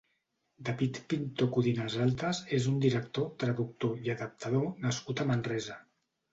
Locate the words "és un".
2.61-2.81